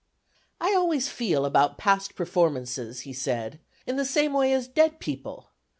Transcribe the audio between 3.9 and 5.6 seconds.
the same way as dead people.